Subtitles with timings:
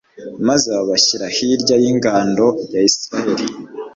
[0.47, 3.45] maze babashyira hirya y'ingando ya israheli